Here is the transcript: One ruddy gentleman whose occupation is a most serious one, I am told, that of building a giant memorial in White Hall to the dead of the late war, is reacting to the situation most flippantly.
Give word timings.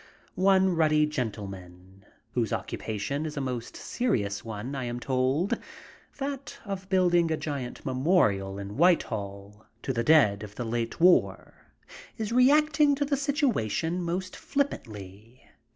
One 0.33 0.75
ruddy 0.75 1.05
gentleman 1.05 2.07
whose 2.31 2.51
occupation 2.51 3.23
is 3.23 3.37
a 3.37 3.39
most 3.39 3.75
serious 3.77 4.43
one, 4.43 4.73
I 4.73 4.85
am 4.85 4.99
told, 4.99 5.59
that 6.17 6.57
of 6.65 6.89
building 6.89 7.29
a 7.29 7.37
giant 7.37 7.85
memorial 7.85 8.57
in 8.57 8.77
White 8.77 9.03
Hall 9.03 9.63
to 9.83 9.93
the 9.93 10.03
dead 10.03 10.41
of 10.41 10.55
the 10.55 10.65
late 10.65 10.99
war, 10.99 11.53
is 12.17 12.31
reacting 12.33 12.95
to 12.95 13.05
the 13.05 13.15
situation 13.15 14.01
most 14.01 14.35
flippantly. 14.35 15.45